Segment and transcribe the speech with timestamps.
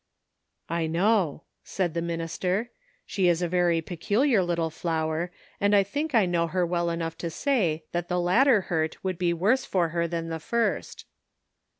[0.67, 2.71] "I know," said the minister;
[3.05, 7.15] "she is a very peculiar little flower, and I think I know her well enough
[7.19, 11.05] to say that the latter hurt would be worse for her than the first."